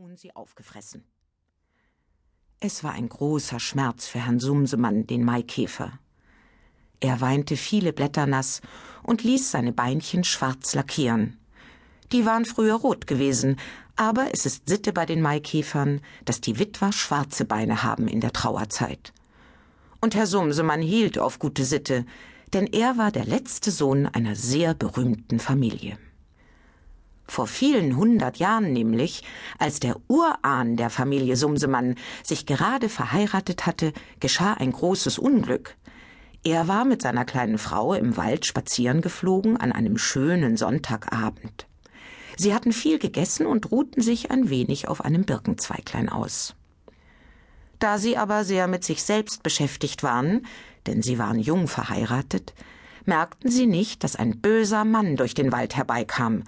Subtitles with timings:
[0.00, 1.04] Huhn sie aufgefressen.
[2.58, 5.92] Es war ein großer Schmerz für Herrn Sumsemann, den Maikäfer.
[7.00, 8.62] Er weinte viele Blätter nass
[9.02, 11.38] und ließ seine Beinchen schwarz lackieren.
[12.12, 13.56] Die waren früher rot gewesen,
[13.94, 18.32] aber es ist Sitte bei den Maikäfern, dass die Witwer schwarze Beine haben in der
[18.32, 19.12] Trauerzeit.
[20.00, 22.06] Und Herr Sumsemann hielt auf gute Sitte,
[22.54, 25.98] denn er war der letzte Sohn einer sehr berühmten Familie.
[27.30, 29.22] Vor vielen hundert Jahren nämlich,
[29.60, 31.94] als der Urahn der Familie Sumsemann
[32.24, 35.76] sich gerade verheiratet hatte, geschah ein großes Unglück.
[36.42, 41.68] Er war mit seiner kleinen Frau im Wald spazieren geflogen an einem schönen Sonntagabend.
[42.36, 46.56] Sie hatten viel gegessen und ruhten sich ein wenig auf einem Birkenzweiglein aus.
[47.78, 50.46] Da sie aber sehr mit sich selbst beschäftigt waren,
[50.88, 52.54] denn sie waren jung verheiratet,
[53.04, 56.42] merkten sie nicht, dass ein böser Mann durch den Wald herbeikam,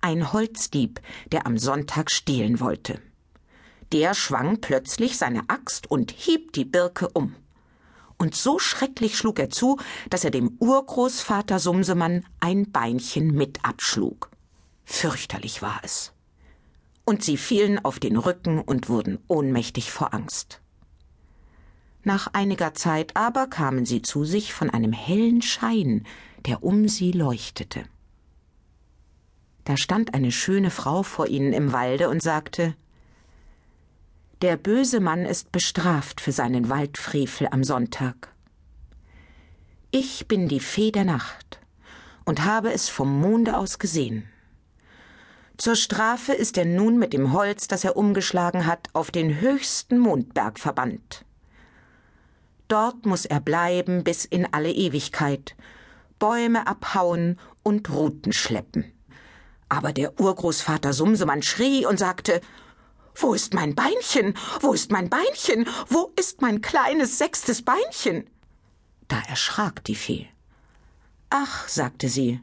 [0.00, 1.00] ein Holzdieb,
[1.32, 3.00] der am Sonntag stehlen wollte.
[3.92, 7.34] Der schwang plötzlich seine Axt und hieb die Birke um.
[8.18, 9.78] Und so schrecklich schlug er zu,
[10.10, 14.30] dass er dem Urgroßvater Sumsemann ein Beinchen mit abschlug.
[14.84, 16.12] Fürchterlich war es.
[17.04, 20.60] Und sie fielen auf den Rücken und wurden ohnmächtig vor Angst.
[22.02, 26.06] Nach einiger Zeit aber kamen sie zu sich von einem hellen Schein,
[26.46, 27.84] der um sie leuchtete.
[29.68, 32.74] Da stand eine schöne Frau vor ihnen im Walde und sagte
[34.40, 38.32] Der böse Mann ist bestraft für seinen Waldfrevel am Sonntag.
[39.90, 41.60] Ich bin die Fee der Nacht
[42.24, 44.26] und habe es vom Monde aus gesehen.
[45.58, 49.98] Zur Strafe ist er nun mit dem Holz, das er umgeschlagen hat, auf den höchsten
[49.98, 51.26] Mondberg verbannt.
[52.68, 55.56] Dort muss er bleiben bis in alle Ewigkeit,
[56.18, 58.94] Bäume abhauen und Ruten schleppen.
[59.68, 62.40] Aber der Urgroßvater Sumsemann schrie und sagte
[63.14, 64.34] Wo ist mein Beinchen?
[64.60, 65.66] Wo ist mein Beinchen?
[65.88, 68.28] Wo ist mein kleines sechstes Beinchen?
[69.08, 70.28] Da erschrak die Fee.
[71.30, 72.40] Ach, sagte sie,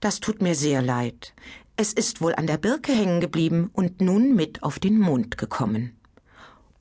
[0.00, 1.34] das tut mir sehr leid.
[1.76, 5.96] Es ist wohl an der Birke hängen geblieben und nun mit auf den Mond gekommen.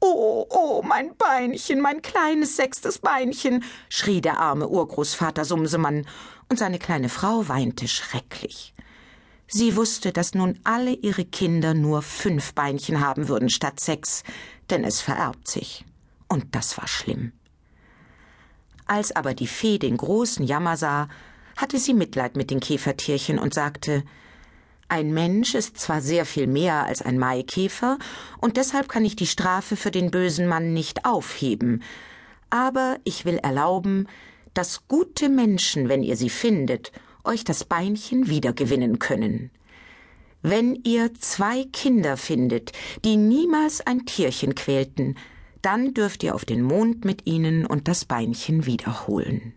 [0.01, 6.05] Oh, oh, mein Beinchen, mein kleines sechstes Beinchen, schrie der arme Urgroßvater Sumsemann,
[6.49, 8.73] und seine kleine Frau weinte schrecklich.
[9.51, 14.23] Sie wusste, dass nun alle ihre Kinder nur fünf Beinchen haben würden statt sechs,
[14.69, 15.85] denn es vererbt sich.
[16.27, 17.31] Und das war schlimm.
[18.85, 21.09] Als aber die Fee den großen Jammer sah,
[21.57, 24.03] hatte sie Mitleid mit den Käfertierchen und sagte
[24.87, 27.97] Ein Mensch ist zwar sehr viel mehr als ein Maikäfer,
[28.39, 31.81] und deshalb kann ich die Strafe für den bösen Mann nicht aufheben,
[32.51, 34.07] aber ich will erlauben,
[34.53, 36.91] dass gute Menschen, wenn ihr sie findet,
[37.23, 39.51] euch das Beinchen wiedergewinnen können.
[40.41, 42.71] Wenn ihr zwei Kinder findet,
[43.03, 45.17] die niemals ein Tierchen quälten,
[45.61, 49.53] dann dürft ihr auf den Mond mit ihnen und das Beinchen wiederholen.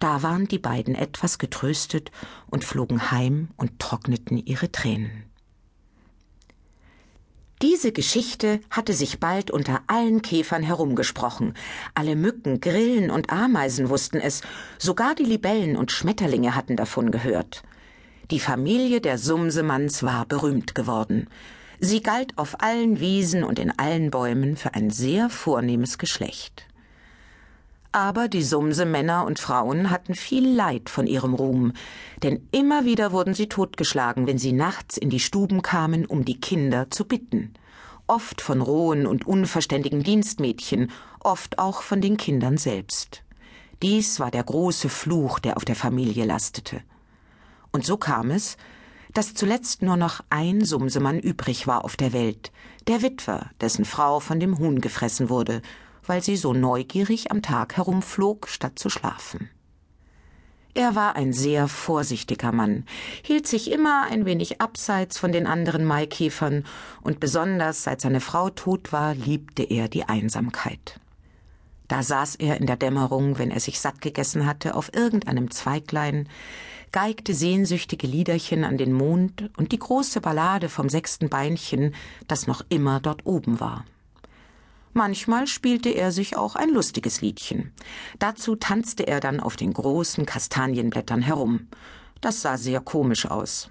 [0.00, 2.10] Da waren die beiden etwas getröstet
[2.50, 5.27] und flogen heim und trockneten ihre Tränen.
[7.60, 11.54] Diese Geschichte hatte sich bald unter allen Käfern herumgesprochen.
[11.92, 14.42] Alle Mücken, Grillen und Ameisen wussten es,
[14.78, 17.64] sogar die Libellen und Schmetterlinge hatten davon gehört.
[18.30, 21.28] Die Familie der Sumsemanns war berühmt geworden.
[21.80, 26.67] Sie galt auf allen Wiesen und in allen Bäumen für ein sehr vornehmes Geschlecht.
[27.92, 31.72] Aber die Sumse-Männer und Frauen hatten viel Leid von ihrem Ruhm,
[32.22, 36.38] denn immer wieder wurden sie totgeschlagen, wenn sie nachts in die Stuben kamen, um die
[36.38, 37.54] Kinder zu bitten.
[38.06, 40.90] Oft von rohen und unverständigen Dienstmädchen,
[41.20, 43.22] oft auch von den Kindern selbst.
[43.80, 46.82] Dies war der große Fluch, der auf der Familie lastete.
[47.72, 48.58] Und so kam es,
[49.14, 52.52] dass zuletzt nur noch ein Sumsemann übrig war auf der Welt,
[52.86, 55.62] der Witwer, dessen Frau von dem Huhn gefressen wurde
[56.08, 59.50] weil sie so neugierig am Tag herumflog, statt zu schlafen.
[60.74, 62.84] Er war ein sehr vorsichtiger Mann,
[63.22, 66.64] hielt sich immer ein wenig abseits von den anderen Maikäfern,
[67.02, 71.00] und besonders seit seine Frau tot war, liebte er die Einsamkeit.
[71.88, 76.28] Da saß er in der Dämmerung, wenn er sich satt gegessen hatte, auf irgendeinem Zweiglein,
[76.92, 81.94] geigte sehnsüchtige Liederchen an den Mond und die große Ballade vom sechsten Beinchen,
[82.28, 83.84] das noch immer dort oben war.
[84.98, 87.72] Manchmal spielte er sich auch ein lustiges Liedchen.
[88.18, 91.68] Dazu tanzte er dann auf den großen Kastanienblättern herum.
[92.20, 93.70] Das sah sehr komisch aus.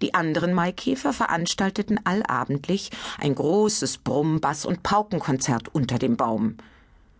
[0.00, 6.56] Die anderen Maikäfer veranstalteten allabendlich ein großes Brumm-, Bass- und Paukenkonzert unter dem Baum.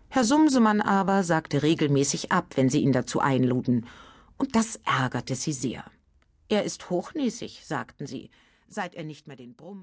[0.08, 3.86] Herr Sumsemann aber sagte regelmäßig ab, wenn sie ihn dazu einluden,
[4.38, 5.82] und das ärgerte sie sehr.
[6.48, 8.30] Er ist hochnäsig, sagten sie,
[8.68, 9.80] seit er nicht mehr den Brumm